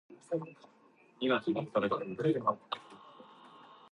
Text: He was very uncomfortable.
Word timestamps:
He 1.19 1.29
was 1.29 1.43
very 1.45 1.59
uncomfortable. 1.59 2.57